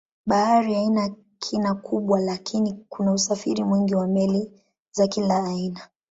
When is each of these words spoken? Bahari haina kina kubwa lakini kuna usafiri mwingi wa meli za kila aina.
Bahari 0.25 0.73
haina 0.73 1.15
kina 1.39 1.73
kubwa 1.73 2.19
lakini 2.19 2.85
kuna 2.89 3.11
usafiri 3.13 3.63
mwingi 3.63 3.95
wa 3.95 4.07
meli 4.07 4.51
za 4.91 5.07
kila 5.07 5.45
aina. 5.47 5.81